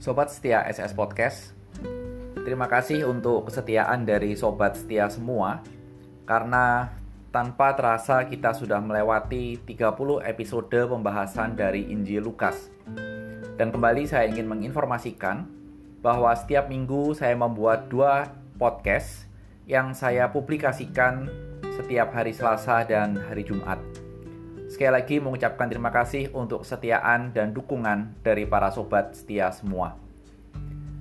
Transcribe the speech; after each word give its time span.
Sobat 0.00 0.32
setia 0.32 0.64
SS 0.64 0.96
Podcast, 0.96 1.52
terima 2.40 2.72
kasih 2.72 3.04
untuk 3.04 3.52
kesetiaan 3.52 4.08
dari 4.08 4.32
sobat 4.32 4.72
setia 4.72 5.12
semua 5.12 5.60
karena 6.24 6.88
tanpa 7.28 7.76
terasa 7.76 8.24
kita 8.24 8.56
sudah 8.56 8.80
melewati 8.80 9.60
30 9.60 10.24
episode 10.24 10.72
pembahasan 10.72 11.52
dari 11.52 11.92
Injil 11.92 12.32
Lukas. 12.32 12.72
Dan 13.60 13.68
kembali 13.68 14.08
saya 14.08 14.24
ingin 14.24 14.48
menginformasikan 14.48 15.44
bahwa 16.00 16.32
setiap 16.32 16.72
minggu 16.72 17.12
saya 17.12 17.36
membuat 17.36 17.92
dua 17.92 18.32
podcast 18.56 19.28
yang 19.68 19.92
saya 19.92 20.32
publikasikan 20.32 21.28
setiap 21.76 22.16
hari 22.16 22.32
Selasa 22.32 22.88
dan 22.88 23.20
hari 23.20 23.44
Jumat. 23.44 23.89
Sekali 24.70 24.94
lagi 24.94 25.18
mengucapkan 25.18 25.66
terima 25.66 25.90
kasih 25.90 26.30
untuk 26.30 26.62
kesetiaan 26.62 27.34
dan 27.34 27.50
dukungan 27.50 28.22
dari 28.22 28.46
para 28.46 28.70
sobat 28.70 29.18
setia 29.18 29.50
semua. 29.50 29.98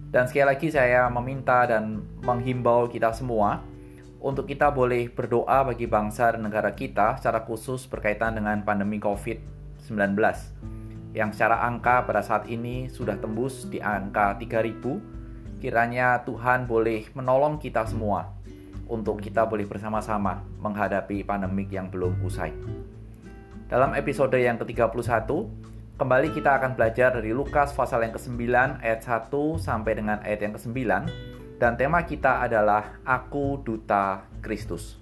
Dan 0.10 0.26
sekali 0.26 0.50
lagi 0.50 0.74
saya 0.74 1.06
meminta 1.14 1.70
dan 1.70 2.02
menghimbau 2.26 2.90
kita 2.90 3.14
semua 3.14 3.62
untuk 4.18 4.50
kita 4.50 4.74
boleh 4.74 5.14
berdoa 5.14 5.70
bagi 5.70 5.86
bangsa 5.86 6.34
dan 6.34 6.50
negara 6.50 6.74
kita 6.74 7.22
secara 7.22 7.46
khusus 7.46 7.86
berkaitan 7.86 8.42
dengan 8.42 8.66
pandemi 8.66 8.98
COVID-19 8.98 10.18
yang 11.14 11.30
secara 11.30 11.62
angka 11.62 12.10
pada 12.10 12.26
saat 12.26 12.50
ini 12.50 12.90
sudah 12.90 13.22
tembus 13.22 13.70
di 13.70 13.78
angka 13.78 14.34
3000 14.42 15.62
kiranya 15.62 16.26
Tuhan 16.26 16.66
boleh 16.66 17.06
menolong 17.14 17.62
kita 17.62 17.86
semua 17.86 18.34
untuk 18.90 19.22
kita 19.22 19.46
boleh 19.46 19.70
bersama-sama 19.70 20.42
menghadapi 20.58 21.22
pandemik 21.22 21.70
yang 21.70 21.94
belum 21.94 22.18
usai. 22.26 22.50
Dalam 23.70 23.94
episode 23.94 24.34
yang 24.34 24.58
ke-31, 24.58 25.30
kembali 26.02 26.34
kita 26.34 26.58
akan 26.58 26.74
belajar 26.74 27.14
dari 27.14 27.38
Lukas 27.38 27.70
pasal 27.70 28.02
yang 28.02 28.18
ke-9 28.18 28.50
ayat 28.82 29.06
1 29.06 29.30
sampai 29.62 29.94
dengan 29.94 30.18
ayat 30.26 30.42
yang 30.42 30.58
ke-9 30.58 30.74
dan 31.62 31.78
tema 31.78 32.02
kita 32.02 32.42
adalah 32.42 32.98
Aku 33.06 33.62
Duta 33.62 34.26
Kristus. 34.42 34.98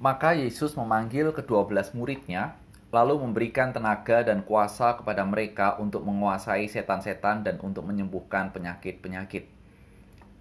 Maka 0.00 0.32
Yesus 0.32 0.72
memanggil 0.72 1.28
kedua 1.36 1.68
belas 1.68 1.92
muridnya, 1.92 2.56
lalu 2.88 3.20
memberikan 3.28 3.76
tenaga 3.76 4.24
dan 4.24 4.40
kuasa 4.40 4.96
kepada 4.96 5.20
mereka 5.20 5.76
untuk 5.76 6.00
menguasai 6.00 6.64
setan-setan 6.64 7.44
dan 7.44 7.60
untuk 7.60 7.84
menyembuhkan 7.84 8.48
penyakit-penyakit 8.56 9.57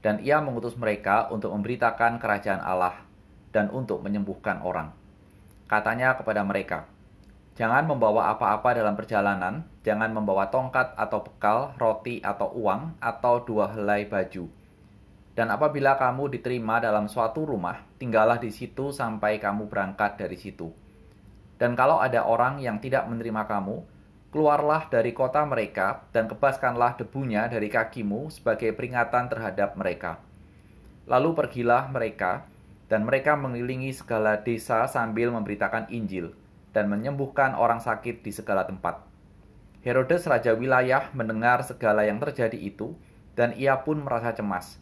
dan 0.07 0.23
ia 0.23 0.39
mengutus 0.39 0.79
mereka 0.79 1.27
untuk 1.27 1.51
memberitakan 1.51 2.15
kerajaan 2.15 2.63
Allah 2.63 2.95
dan 3.51 3.67
untuk 3.75 3.99
menyembuhkan 3.99 4.63
orang. 4.63 4.95
Katanya 5.67 6.15
kepada 6.15 6.47
mereka, 6.47 6.87
Jangan 7.57 7.89
membawa 7.89 8.29
apa-apa 8.37 8.77
dalam 8.77 8.93
perjalanan, 8.93 9.65
jangan 9.81 10.13
membawa 10.13 10.45
tongkat 10.53 10.93
atau 10.93 11.25
bekal, 11.25 11.73
roti 11.81 12.21
atau 12.21 12.53
uang, 12.53 13.01
atau 13.01 13.41
dua 13.41 13.73
helai 13.73 14.05
baju. 14.05 14.45
Dan 15.33 15.49
apabila 15.49 15.97
kamu 15.97 16.37
diterima 16.37 16.77
dalam 16.77 17.09
suatu 17.09 17.49
rumah, 17.49 17.81
tinggallah 17.97 18.37
di 18.37 18.53
situ 18.53 18.93
sampai 18.93 19.41
kamu 19.41 19.73
berangkat 19.73 20.21
dari 20.21 20.37
situ. 20.37 20.69
Dan 21.57 21.73
kalau 21.73 21.97
ada 21.97 22.29
orang 22.29 22.61
yang 22.61 22.77
tidak 22.77 23.09
menerima 23.09 23.49
kamu, 23.49 23.81
Keluarlah 24.27 24.91
dari 24.91 25.15
kota 25.15 25.47
mereka 25.47 26.03
dan 26.11 26.27
kebaskanlah 26.27 26.99
debunya 26.99 27.47
dari 27.47 27.71
kakimu 27.71 28.27
sebagai 28.27 28.75
peringatan 28.75 29.31
terhadap 29.31 29.79
mereka. 29.79 30.19
Lalu 31.07 31.31
pergilah 31.31 31.87
mereka, 31.87 32.43
dan 32.91 33.07
mereka 33.07 33.39
mengelilingi 33.39 33.95
segala 33.95 34.39
desa 34.43 34.83
sambil 34.87 35.31
memberitakan 35.31 35.87
Injil 35.91 36.35
dan 36.75 36.91
menyembuhkan 36.91 37.55
orang 37.55 37.79
sakit 37.79 38.19
di 38.19 38.31
segala 38.35 38.67
tempat. 38.67 38.99
Herodes 39.87 40.27
raja 40.27 40.51
wilayah 40.51 41.07
mendengar 41.15 41.63
segala 41.63 42.03
yang 42.03 42.19
terjadi 42.19 42.59
itu, 42.59 42.99
dan 43.39 43.55
ia 43.55 43.79
pun 43.79 44.03
merasa 44.03 44.35
cemas, 44.35 44.75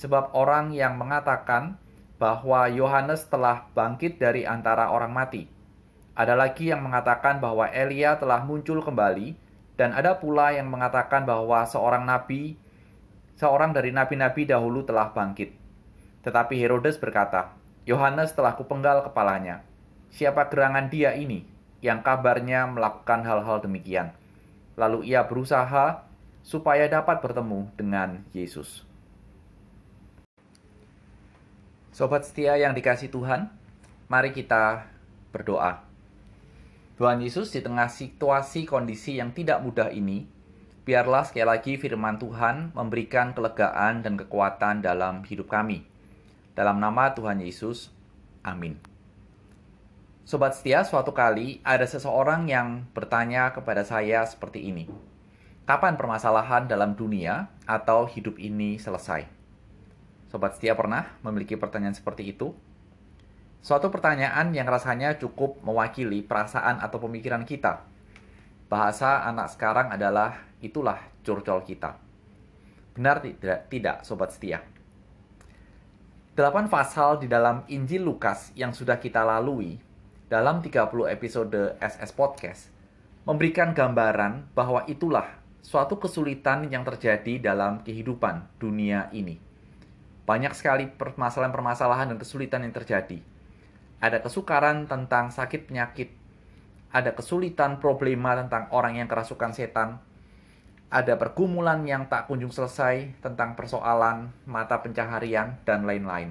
sebab 0.00 0.32
orang 0.32 0.72
yang 0.72 0.96
mengatakan 0.96 1.76
bahwa 2.16 2.64
Yohanes 2.72 3.28
telah 3.28 3.68
bangkit 3.76 4.16
dari 4.16 4.48
antara 4.48 4.88
orang 4.88 5.12
mati 5.12 5.55
ada 6.16 6.32
lagi 6.32 6.72
yang 6.72 6.80
mengatakan 6.80 7.44
bahwa 7.44 7.68
Elia 7.68 8.16
telah 8.16 8.40
muncul 8.40 8.80
kembali, 8.80 9.36
dan 9.76 9.92
ada 9.92 10.16
pula 10.16 10.56
yang 10.56 10.72
mengatakan 10.72 11.28
bahwa 11.28 11.60
seorang 11.68 12.08
nabi, 12.08 12.56
seorang 13.36 13.76
dari 13.76 13.92
nabi-nabi 13.92 14.48
dahulu 14.48 14.80
telah 14.80 15.12
bangkit. 15.12 15.52
Tetapi 16.24 16.56
Herodes 16.56 16.96
berkata, 16.96 17.52
Yohanes 17.84 18.32
telah 18.32 18.56
kupenggal 18.56 19.04
kepalanya. 19.04 19.60
Siapa 20.08 20.48
gerangan 20.48 20.88
dia 20.88 21.12
ini 21.12 21.44
yang 21.84 22.00
kabarnya 22.00 22.64
melakukan 22.64 23.20
hal-hal 23.22 23.60
demikian? 23.60 24.16
Lalu 24.80 25.12
ia 25.12 25.22
berusaha 25.28 26.02
supaya 26.40 26.88
dapat 26.88 27.20
bertemu 27.20 27.68
dengan 27.76 28.24
Yesus. 28.32 28.82
Sobat 31.92 32.24
setia 32.24 32.56
yang 32.56 32.72
dikasih 32.72 33.12
Tuhan, 33.12 33.52
mari 34.08 34.32
kita 34.32 34.88
berdoa. 35.30 35.85
Tuhan 36.96 37.20
Yesus 37.20 37.52
di 37.52 37.60
tengah 37.60 37.92
situasi 37.92 38.64
kondisi 38.64 39.20
yang 39.20 39.36
tidak 39.36 39.60
mudah 39.60 39.92
ini, 39.92 40.24
biarlah 40.88 41.28
sekali 41.28 41.44
lagi 41.44 41.76
firman 41.76 42.16
Tuhan 42.16 42.72
memberikan 42.72 43.36
kelegaan 43.36 44.00
dan 44.00 44.16
kekuatan 44.16 44.80
dalam 44.80 45.20
hidup 45.28 45.52
kami. 45.52 45.84
Dalam 46.56 46.80
nama 46.80 47.12
Tuhan 47.12 47.44
Yesus, 47.44 47.92
amin. 48.40 48.80
Sobat 50.24 50.56
setia, 50.56 50.88
suatu 50.88 51.12
kali 51.12 51.60
ada 51.60 51.84
seseorang 51.84 52.48
yang 52.48 52.88
bertanya 52.96 53.52
kepada 53.52 53.84
saya 53.84 54.24
seperti 54.24 54.64
ini. 54.64 54.88
Kapan 55.68 56.00
permasalahan 56.00 56.64
dalam 56.64 56.96
dunia 56.96 57.52
atau 57.68 58.08
hidup 58.08 58.40
ini 58.40 58.80
selesai? 58.80 59.28
Sobat 60.32 60.56
setia 60.56 60.72
pernah 60.72 61.12
memiliki 61.20 61.60
pertanyaan 61.60 61.92
seperti 61.92 62.32
itu? 62.32 62.56
Suatu 63.66 63.90
pertanyaan 63.90 64.54
yang 64.54 64.70
rasanya 64.70 65.18
cukup 65.18 65.58
mewakili 65.66 66.22
perasaan 66.22 66.78
atau 66.78 67.02
pemikiran 67.02 67.42
kita. 67.42 67.82
Bahasa 68.70 69.26
anak 69.26 69.58
sekarang 69.58 69.90
adalah 69.90 70.38
itulah 70.62 71.02
curcol 71.26 71.66
kita. 71.66 71.98
Benar 72.94 73.26
tidak, 73.26 73.66
tidak 73.66 74.06
sobat 74.06 74.30
setia? 74.30 74.62
Delapan 76.38 76.70
pasal 76.70 77.18
di 77.18 77.26
dalam 77.26 77.66
Injil 77.66 78.06
Lukas 78.06 78.54
yang 78.54 78.70
sudah 78.70 79.02
kita 79.02 79.26
lalui 79.26 79.82
dalam 80.30 80.62
30 80.62 80.86
episode 81.10 81.74
SS 81.82 82.14
Podcast 82.14 82.70
memberikan 83.26 83.74
gambaran 83.74 84.46
bahwa 84.54 84.86
itulah 84.86 85.26
suatu 85.58 85.98
kesulitan 85.98 86.70
yang 86.70 86.86
terjadi 86.86 87.42
dalam 87.42 87.82
kehidupan 87.82 88.46
dunia 88.62 89.10
ini. 89.10 89.42
Banyak 90.22 90.54
sekali 90.54 90.86
permasalahan-permasalahan 90.86 92.14
dan 92.14 92.18
kesulitan 92.22 92.62
yang 92.62 92.70
terjadi 92.70 93.34
ada 94.00 94.20
kesukaran 94.20 94.84
tentang 94.84 95.32
sakit 95.32 95.72
penyakit, 95.72 96.12
ada 96.92 97.16
kesulitan 97.16 97.80
problema 97.80 98.36
tentang 98.36 98.68
orang 98.72 99.00
yang 99.00 99.08
kerasukan 99.08 99.56
setan, 99.56 100.00
ada 100.92 101.18
pergumulan 101.18 101.82
yang 101.82 102.06
tak 102.06 102.30
kunjung 102.30 102.54
selesai 102.54 103.18
tentang 103.18 103.58
persoalan 103.58 104.30
mata 104.46 104.78
pencaharian, 104.78 105.58
dan 105.66 105.82
lain-lain. 105.82 106.30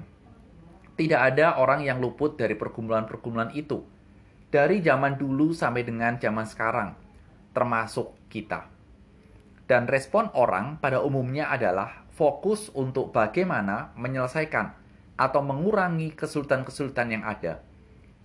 Tidak 0.96 1.20
ada 1.20 1.60
orang 1.60 1.84
yang 1.84 2.00
luput 2.00 2.40
dari 2.40 2.56
pergumulan-pergumulan 2.56 3.52
itu, 3.52 3.84
dari 4.48 4.80
zaman 4.80 5.20
dulu 5.20 5.52
sampai 5.52 5.84
dengan 5.84 6.16
zaman 6.16 6.46
sekarang, 6.48 6.96
termasuk 7.52 8.16
kita. 8.32 8.64
Dan 9.66 9.84
respon 9.90 10.30
orang 10.32 10.78
pada 10.80 11.02
umumnya 11.02 11.50
adalah 11.52 12.06
fokus 12.16 12.72
untuk 12.72 13.12
bagaimana 13.12 13.92
menyelesaikan 13.98 14.85
atau 15.16 15.40
mengurangi 15.40 16.12
kesulitan-kesulitan 16.12 17.08
yang 17.12 17.24
ada. 17.24 17.64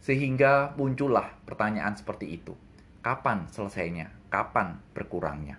Sehingga 0.03 0.75
muncullah 0.75 1.31
pertanyaan 1.47 1.95
seperti 1.95 2.35
itu. 2.35 2.53
Kapan 3.01 3.47
selesainya? 3.49 4.11
Kapan 4.27 4.77
berkurangnya? 4.93 5.57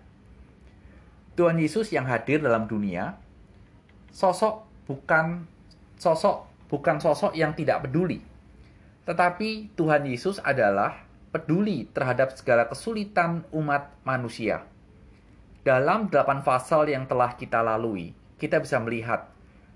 Tuhan 1.32 1.56
Yesus 1.56 1.88
yang 1.90 2.04
hadir 2.04 2.44
dalam 2.44 2.68
dunia 2.68 3.16
sosok 4.12 4.68
bukan 4.84 5.48
sosok 5.96 6.44
bukan 6.68 7.00
sosok 7.00 7.32
yang 7.32 7.56
tidak 7.56 7.88
peduli. 7.88 8.20
Tetapi 9.08 9.72
Tuhan 9.72 10.04
Yesus 10.04 10.38
adalah 10.44 11.08
peduli 11.32 11.88
terhadap 11.88 12.36
segala 12.36 12.68
kesulitan 12.68 13.48
umat 13.56 13.88
manusia. 14.04 14.68
Dalam 15.64 16.12
delapan 16.12 16.44
pasal 16.44 16.92
yang 16.92 17.08
telah 17.08 17.32
kita 17.34 17.64
lalui, 17.64 18.12
kita 18.36 18.60
bisa 18.60 18.76
melihat 18.82 19.31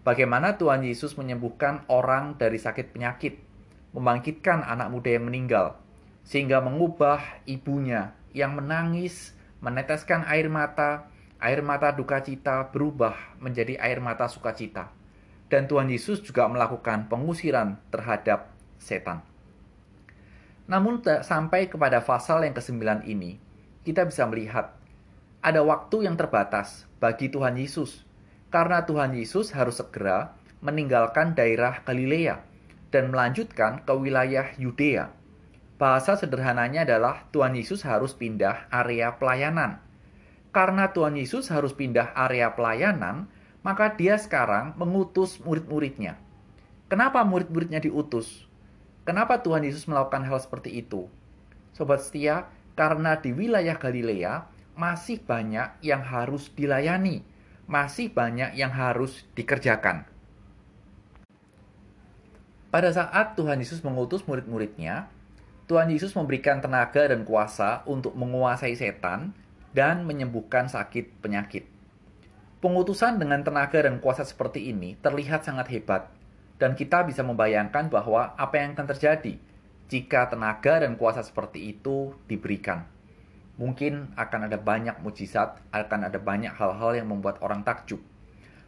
Bagaimana 0.07 0.55
Tuhan 0.55 0.87
Yesus 0.87 1.19
menyembuhkan 1.19 1.83
orang 1.91 2.39
dari 2.39 2.63
sakit 2.63 2.95
penyakit, 2.95 3.43
membangkitkan 3.91 4.63
anak 4.63 4.95
muda 4.95 5.19
yang 5.19 5.27
meninggal, 5.27 5.83
sehingga 6.23 6.63
mengubah 6.63 7.43
ibunya 7.43 8.15
yang 8.31 8.55
menangis, 8.55 9.35
meneteskan 9.59 10.23
air 10.31 10.47
mata, 10.47 11.11
air 11.43 11.59
mata 11.59 11.91
duka 11.91 12.23
cita 12.23 12.71
berubah 12.71 13.19
menjadi 13.43 13.83
air 13.83 13.99
mata 13.99 14.31
sukacita. 14.31 14.95
Dan 15.51 15.67
Tuhan 15.67 15.91
Yesus 15.91 16.23
juga 16.23 16.47
melakukan 16.47 17.11
pengusiran 17.11 17.75
terhadap 17.91 18.55
setan. 18.79 19.27
Namun 20.71 21.03
sampai 21.03 21.67
kepada 21.67 21.99
pasal 21.99 22.47
yang 22.47 22.55
ke-9 22.55 23.11
ini, 23.11 23.43
kita 23.83 24.07
bisa 24.07 24.23
melihat 24.31 24.71
ada 25.43 25.67
waktu 25.67 26.07
yang 26.07 26.15
terbatas 26.15 26.87
bagi 27.03 27.27
Tuhan 27.27 27.59
Yesus 27.59 28.07
karena 28.51 28.87
Tuhan 28.87 29.17
Yesus 29.17 29.51
harus 29.53 29.83
segera 29.83 30.37
meninggalkan 30.63 31.35
daerah 31.35 31.83
Galilea 31.83 32.43
dan 32.95 33.11
melanjutkan 33.11 33.83
ke 33.83 33.93
wilayah 33.93 34.55
Yudea. 34.57 35.13
Bahasa 35.77 36.17
sederhananya 36.17 36.89
adalah 36.89 37.29
Tuhan 37.37 37.53
Yesus 37.53 37.85
harus 37.85 38.17
pindah 38.17 38.71
area 38.73 39.13
pelayanan. 39.21 39.83
Karena 40.49 40.89
Tuhan 40.89 41.21
Yesus 41.21 41.53
harus 41.53 41.77
pindah 41.77 42.17
area 42.17 42.57
pelayanan, 42.57 43.29
maka 43.61 43.93
dia 43.93 44.17
sekarang 44.17 44.73
mengutus 44.81 45.37
murid-muridnya. 45.45 46.17
Kenapa 46.89 47.21
murid-muridnya 47.29 47.85
diutus? 47.85 48.49
Kenapa 49.05 49.45
Tuhan 49.45 49.69
Yesus 49.69 49.85
melakukan 49.85 50.25
hal 50.25 50.41
seperti 50.41 50.81
itu? 50.81 51.13
Sobat 51.77 52.01
setia, 52.01 52.49
karena 52.73 53.21
di 53.21 53.37
wilayah 53.37 53.77
Galilea 53.77 54.49
masih 54.81 55.21
banyak 55.21 55.85
yang 55.85 56.01
harus 56.01 56.49
dilayani, 56.57 57.21
masih 57.67 58.11
banyak 58.11 58.55
yang 58.55 58.71
harus 58.71 59.27
dikerjakan. 59.35 60.07
Pada 62.71 62.91
saat 62.91 63.35
Tuhan 63.35 63.59
Yesus 63.59 63.83
mengutus 63.83 64.23
murid-muridnya, 64.27 65.11
Tuhan 65.67 65.91
Yesus 65.91 66.15
memberikan 66.15 66.63
tenaga 66.63 67.11
dan 67.11 67.27
kuasa 67.27 67.83
untuk 67.91 68.15
menguasai 68.15 68.79
setan 68.79 69.35
dan 69.75 70.07
menyembuhkan 70.07 70.71
sakit 70.71 71.19
penyakit. 71.19 71.67
Pengutusan 72.63 73.19
dengan 73.19 73.43
tenaga 73.43 73.83
dan 73.83 73.99
kuasa 73.99 74.23
seperti 74.23 74.71
ini 74.71 74.95
terlihat 75.03 75.43
sangat 75.43 75.69
hebat, 75.75 76.09
dan 76.57 76.79
kita 76.79 77.03
bisa 77.05 77.27
membayangkan 77.27 77.91
bahwa 77.91 78.33
apa 78.39 78.63
yang 78.63 78.79
akan 78.79 78.89
terjadi 78.95 79.35
jika 79.87 80.31
tenaga 80.31 80.83
dan 80.83 80.99
kuasa 80.99 81.23
seperti 81.23 81.77
itu 81.77 82.15
diberikan. 82.27 82.96
Mungkin 83.57 84.13
akan 84.21 84.53
ada 84.53 84.61
banyak 84.61 85.01
mujizat, 85.01 85.57
akan 85.73 86.13
ada 86.13 86.21
banyak 86.21 86.53
hal-hal 86.53 86.93
yang 86.93 87.09
membuat 87.09 87.41
orang 87.41 87.65
takjub. 87.65 88.01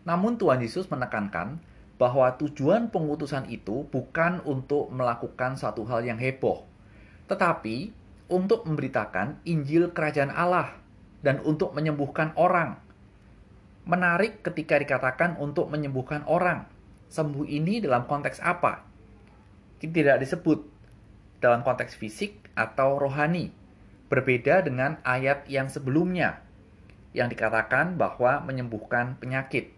Namun 0.09 0.41
Tuhan 0.41 0.65
Yesus 0.65 0.89
menekankan 0.89 1.61
bahwa 2.01 2.31
tujuan 2.41 2.89
pengutusan 2.89 3.51
itu 3.53 3.85
bukan 3.93 4.41
untuk 4.49 4.89
melakukan 4.89 5.61
satu 5.61 5.85
hal 5.85 6.07
yang 6.07 6.17
heboh, 6.17 6.65
tetapi 7.29 7.93
untuk 8.33 8.65
memberitakan 8.65 9.43
Injil 9.45 9.93
Kerajaan 9.93 10.33
Allah 10.33 10.79
dan 11.21 11.43
untuk 11.43 11.75
menyembuhkan 11.75 12.33
orang. 12.39 12.79
Menarik 13.89 14.45
ketika 14.47 14.79
dikatakan 14.79 15.41
untuk 15.41 15.69
menyembuhkan 15.73 16.23
orang, 16.29 16.69
sembuh 17.09 17.45
ini 17.49 17.81
dalam 17.83 18.05
konteks 18.07 18.39
apa? 18.41 18.85
Tidak 19.81 20.21
disebut 20.21 20.61
dalam 21.41 21.65
konteks 21.67 21.97
fisik 21.99 22.53
atau 22.55 23.01
rohani. 23.01 23.58
Berbeda 24.09 24.65
dengan 24.65 24.97
ayat 25.05 25.45
yang 25.53 25.69
sebelumnya 25.69 26.41
yang 27.17 27.29
dikatakan 27.33 27.97
bahwa 27.97 28.45
menyembuhkan 28.45 29.17
penyakit. 29.21 29.73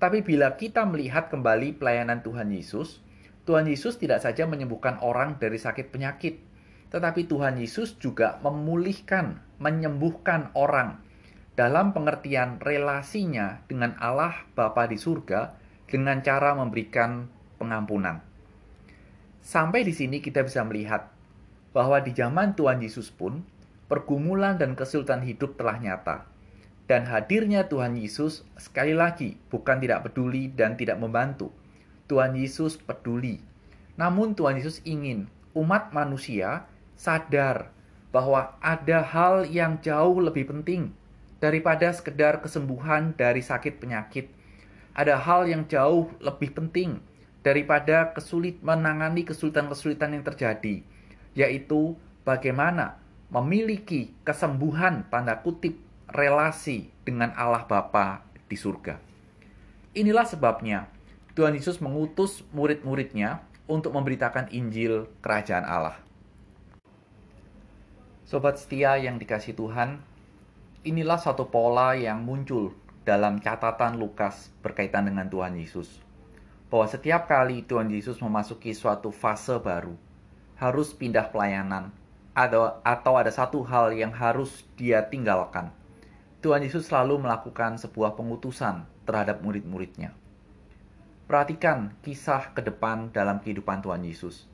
Tapi 0.00 0.20
bila 0.20 0.56
kita 0.56 0.84
melihat 0.84 1.32
kembali 1.32 1.76
pelayanan 1.80 2.20
Tuhan 2.20 2.52
Yesus, 2.52 3.00
Tuhan 3.44 3.68
Yesus 3.68 4.00
tidak 4.00 4.24
saja 4.24 4.48
menyembuhkan 4.48 5.00
orang 5.00 5.36
dari 5.36 5.60
sakit 5.60 5.92
penyakit, 5.92 6.40
tetapi 6.92 7.28
Tuhan 7.28 7.60
Yesus 7.60 7.96
juga 8.00 8.40
memulihkan, 8.40 9.40
menyembuhkan 9.60 10.52
orang 10.56 11.00
dalam 11.54 11.94
pengertian 11.94 12.58
relasinya 12.58 13.62
dengan 13.70 13.94
Allah 14.02 14.34
Bapa 14.58 14.90
di 14.90 14.98
surga 14.98 15.54
dengan 15.86 16.20
cara 16.24 16.56
memberikan 16.58 17.30
pengampunan. 17.60 18.18
Sampai 19.44 19.84
di 19.84 19.92
sini 19.92 20.18
kita 20.24 20.42
bisa 20.42 20.64
melihat 20.64 21.12
bahwa 21.76 22.00
di 22.00 22.16
zaman 22.16 22.56
Tuhan 22.56 22.80
Yesus 22.80 23.12
pun 23.12 23.44
pergumulan 23.90 24.56
dan 24.56 24.78
kesulitan 24.78 25.24
hidup 25.24 25.56
telah 25.60 25.78
nyata. 25.78 26.26
Dan 26.84 27.08
hadirnya 27.08 27.64
Tuhan 27.68 27.96
Yesus 27.96 28.44
sekali 28.60 28.92
lagi 28.92 29.40
bukan 29.48 29.80
tidak 29.80 30.04
peduli 30.08 30.52
dan 30.52 30.76
tidak 30.76 31.00
membantu. 31.00 31.48
Tuhan 32.06 32.36
Yesus 32.36 32.76
peduli. 32.76 33.40
Namun 33.96 34.36
Tuhan 34.36 34.60
Yesus 34.60 34.84
ingin 34.84 35.24
umat 35.56 35.96
manusia 35.96 36.68
sadar 36.94 37.72
bahwa 38.12 38.54
ada 38.60 39.00
hal 39.00 39.48
yang 39.48 39.80
jauh 39.80 40.20
lebih 40.20 40.46
penting 40.52 40.92
daripada 41.40 41.88
sekedar 41.90 42.44
kesembuhan 42.44 43.16
dari 43.16 43.40
sakit 43.40 43.80
penyakit 43.80 44.28
ada 44.94 45.18
hal 45.18 45.50
yang 45.50 45.66
jauh 45.66 46.06
lebih 46.22 46.54
penting 46.54 47.02
daripada 47.42 48.14
kesulit 48.14 48.62
menangani 48.62 49.26
kesulitan-kesulitan 49.26 50.14
yang 50.14 50.24
terjadi, 50.24 50.80
yaitu 51.34 51.98
bagaimana 52.22 52.96
memiliki 53.32 54.12
kesembuhan 54.26 55.08
tanda 55.08 55.40
kutip 55.40 55.80
relasi 56.10 56.92
dengan 57.02 57.32
Allah 57.34 57.64
Bapa 57.64 58.22
di 58.46 58.56
surga. 58.56 59.00
Inilah 59.94 60.26
sebabnya 60.26 60.90
Tuhan 61.34 61.54
Yesus 61.54 61.82
mengutus 61.82 62.46
murid-muridnya 62.54 63.42
untuk 63.66 63.96
memberitakan 63.96 64.52
Injil 64.54 65.10
Kerajaan 65.24 65.66
Allah. 65.66 65.98
Sobat 68.24 68.56
setia 68.56 68.96
yang 68.96 69.20
dikasih 69.20 69.54
Tuhan, 69.54 70.00
inilah 70.82 71.20
satu 71.20 71.48
pola 71.48 71.96
yang 71.98 72.22
muncul 72.22 72.72
dalam 73.04 73.38
catatan 73.38 74.00
Lukas 74.00 74.48
berkaitan 74.64 75.10
dengan 75.10 75.28
Tuhan 75.28 75.58
Yesus. 75.58 76.00
Bahwa 76.72 76.88
setiap 76.88 77.28
kali 77.28 77.62
Tuhan 77.62 77.92
Yesus 77.92 78.18
memasuki 78.18 78.72
suatu 78.72 79.12
fase 79.12 79.60
baru, 79.60 79.94
harus 80.56 80.96
pindah 80.96 81.30
pelayanan, 81.30 81.92
atau, 82.34 82.82
atau 82.82 83.14
ada 83.14 83.30
satu 83.30 83.62
hal 83.62 83.94
yang 83.94 84.10
harus 84.10 84.66
dia 84.74 85.06
tinggalkan. 85.06 85.70
Tuhan 86.42 86.60
Yesus 86.66 86.90
selalu 86.90 87.24
melakukan 87.24 87.80
sebuah 87.80 88.18
pengutusan 88.18 88.84
terhadap 89.08 89.40
murid-muridnya. 89.40 90.12
Perhatikan 91.24 91.96
kisah 92.04 92.52
ke 92.52 92.60
depan 92.60 93.08
dalam 93.14 93.40
kehidupan 93.40 93.80
Tuhan 93.80 94.04
Yesus. 94.04 94.44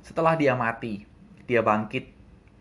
Setelah 0.00 0.40
dia 0.40 0.56
mati, 0.56 1.04
dia 1.44 1.60
bangkit, 1.60 2.08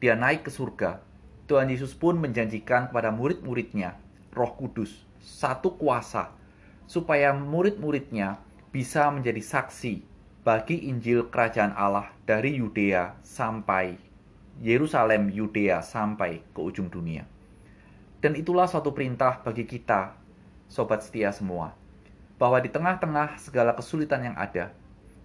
dia 0.04 0.20
naik 0.20 0.44
ke 0.44 0.52
surga. 0.52 1.00
Tuhan 1.48 1.72
Yesus 1.72 1.96
pun 1.96 2.20
menjanjikan 2.20 2.92
kepada 2.92 3.08
murid-muridnya 3.08 3.96
Roh 4.36 4.52
Kudus 4.60 5.08
satu 5.24 5.80
kuasa 5.80 6.36
supaya 6.92 7.32
murid-muridnya 7.32 8.40
bisa 8.76 9.08
menjadi 9.12 9.40
saksi 9.40 10.04
bagi 10.44 10.88
Injil 10.92 11.28
Kerajaan 11.28 11.76
Allah 11.76 12.12
dari 12.24 12.60
Yudea 12.60 13.16
sampai 13.24 14.07
Yerusalem, 14.62 15.30
Yudea 15.30 15.86
sampai 15.86 16.42
ke 16.54 16.60
ujung 16.60 16.90
dunia. 16.90 17.30
Dan 18.18 18.34
itulah 18.34 18.66
suatu 18.66 18.94
perintah 18.94 19.42
bagi 19.46 19.70
kita, 19.70 20.18
sobat 20.66 21.06
setia 21.06 21.30
semua, 21.30 21.78
bahwa 22.42 22.58
di 22.58 22.70
tengah-tengah 22.74 23.38
segala 23.38 23.78
kesulitan 23.78 24.34
yang 24.34 24.38
ada, 24.38 24.74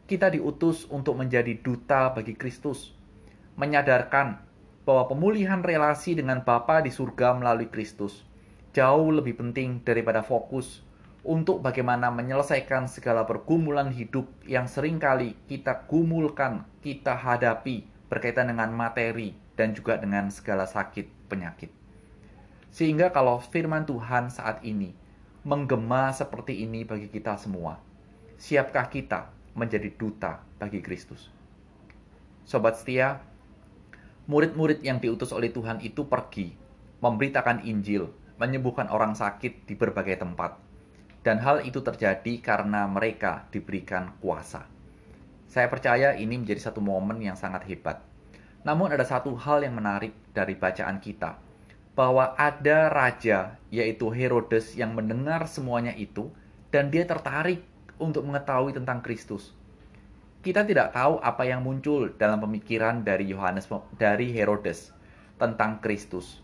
kita 0.04 0.28
diutus 0.28 0.84
untuk 0.92 1.16
menjadi 1.16 1.56
duta 1.56 2.12
bagi 2.12 2.36
Kristus, 2.36 2.92
menyadarkan 3.56 4.36
bahwa 4.84 5.08
pemulihan 5.08 5.64
relasi 5.64 6.12
dengan 6.12 6.44
Bapa 6.44 6.84
di 6.84 6.92
surga 6.92 7.38
melalui 7.38 7.70
Kristus 7.70 8.28
jauh 8.72 9.12
lebih 9.12 9.36
penting 9.36 9.84
daripada 9.84 10.24
fokus 10.24 10.80
untuk 11.22 11.62
bagaimana 11.62 12.10
menyelesaikan 12.10 12.88
segala 12.90 13.22
pergumulan 13.28 13.92
hidup 13.94 14.26
yang 14.48 14.66
sering 14.66 14.98
kali 14.98 15.38
kita 15.46 15.86
gumulkan, 15.86 16.66
kita 16.82 17.14
hadapi 17.14 17.91
berkaitan 18.12 18.52
dengan 18.52 18.68
materi 18.76 19.32
dan 19.56 19.72
juga 19.72 19.96
dengan 19.96 20.28
segala 20.28 20.68
sakit 20.68 21.32
penyakit. 21.32 21.72
Sehingga 22.68 23.08
kalau 23.08 23.40
firman 23.40 23.88
Tuhan 23.88 24.28
saat 24.28 24.60
ini 24.60 24.92
menggema 25.48 26.12
seperti 26.12 26.60
ini 26.60 26.84
bagi 26.84 27.08
kita 27.08 27.40
semua, 27.40 27.80
siapkah 28.36 28.92
kita 28.92 29.32
menjadi 29.56 29.88
duta 29.96 30.44
bagi 30.60 30.84
Kristus? 30.84 31.32
Sobat 32.44 32.76
setia, 32.76 33.24
murid-murid 34.28 34.84
yang 34.84 35.00
diutus 35.00 35.32
oleh 35.32 35.48
Tuhan 35.48 35.80
itu 35.80 36.04
pergi 36.04 36.52
memberitakan 37.00 37.64
Injil 37.64 38.12
menyembuhkan 38.36 38.92
orang 38.92 39.16
sakit 39.16 39.64
di 39.64 39.72
berbagai 39.72 40.20
tempat. 40.20 40.60
Dan 41.24 41.40
hal 41.40 41.64
itu 41.64 41.80
terjadi 41.80 42.44
karena 42.44 42.84
mereka 42.90 43.46
diberikan 43.48 44.18
kuasa. 44.20 44.66
Saya 45.52 45.68
percaya 45.68 46.16
ini 46.16 46.40
menjadi 46.40 46.72
satu 46.72 46.80
momen 46.80 47.20
yang 47.20 47.36
sangat 47.36 47.68
hebat. 47.68 48.00
Namun 48.64 48.88
ada 48.88 49.04
satu 49.04 49.36
hal 49.36 49.60
yang 49.60 49.76
menarik 49.76 50.16
dari 50.32 50.56
bacaan 50.56 50.96
kita, 50.96 51.36
bahwa 51.92 52.32
ada 52.40 52.88
raja 52.88 53.60
yaitu 53.68 54.08
Herodes 54.08 54.72
yang 54.80 54.96
mendengar 54.96 55.44
semuanya 55.44 55.92
itu 55.92 56.32
dan 56.72 56.88
dia 56.88 57.04
tertarik 57.04 57.60
untuk 58.00 58.24
mengetahui 58.24 58.72
tentang 58.72 59.04
Kristus. 59.04 59.52
Kita 60.40 60.64
tidak 60.64 60.96
tahu 60.96 61.20
apa 61.20 61.44
yang 61.44 61.60
muncul 61.60 62.16
dalam 62.16 62.40
pemikiran 62.40 63.04
dari 63.04 63.28
Yohanes 63.28 63.68
dari 64.00 64.32
Herodes 64.32 64.88
tentang 65.36 65.84
Kristus. 65.84 66.40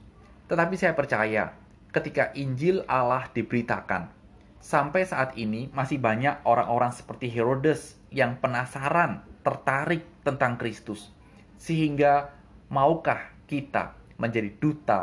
Tetapi 0.52 0.76
saya 0.76 0.92
percaya 0.92 1.56
ketika 1.96 2.28
Injil 2.36 2.84
Allah 2.84 3.24
diberitakan. 3.32 4.12
Sampai 4.60 5.08
saat 5.08 5.32
ini 5.40 5.72
masih 5.72 5.96
banyak 5.96 6.44
orang-orang 6.44 6.92
seperti 6.92 7.32
Herodes 7.32 7.97
yang 8.08 8.40
penasaran, 8.40 9.24
tertarik 9.44 10.04
tentang 10.24 10.56
Kristus. 10.56 11.12
Sehingga 11.58 12.32
maukah 12.72 13.32
kita 13.48 13.96
menjadi 14.16 14.50
duta 14.56 15.00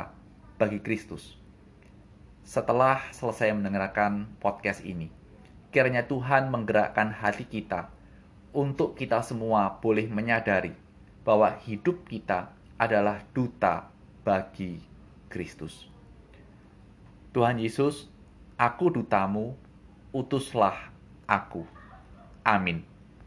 bagi 0.57 0.79
Kristus? 0.81 1.37
Setelah 2.45 3.01
selesai 3.09 3.51
mendengarkan 3.57 4.29
podcast 4.37 4.85
ini, 4.85 5.09
kiranya 5.73 6.05
Tuhan 6.05 6.53
menggerakkan 6.53 7.09
hati 7.09 7.49
kita 7.49 7.89
untuk 8.55 8.95
kita 8.95 9.19
semua 9.25 9.81
boleh 9.81 10.07
menyadari 10.07 10.71
bahwa 11.25 11.51
hidup 11.65 12.05
kita 12.07 12.53
adalah 12.77 13.25
duta 13.33 13.89
bagi 14.21 14.79
Kristus. 15.27 15.89
Tuhan 17.35 17.59
Yesus, 17.59 18.07
aku 18.55 18.93
dutamu, 18.93 19.59
utuslah 20.15 20.93
aku. 21.27 21.67
Amin. 22.47 22.94